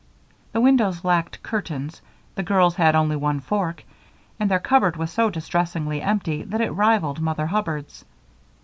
[0.51, 2.01] The windows lacked curtains,
[2.33, 3.83] the girls had only one fork,
[4.39, 8.03] and their cupboard was so distressingly empty that it rivaled Mother Hubbard's.